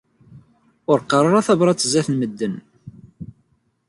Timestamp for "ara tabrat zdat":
1.29-2.07